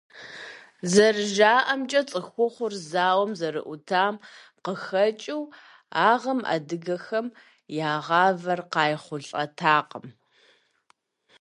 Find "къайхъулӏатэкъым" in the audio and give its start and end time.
8.73-10.07